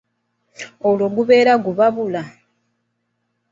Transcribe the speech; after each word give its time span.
"Olwo 0.87 1.05
gubeera 1.15 1.53
gubabula," 1.65 2.21